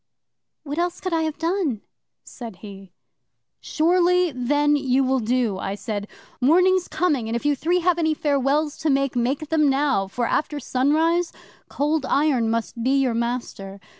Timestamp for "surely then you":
3.59-5.03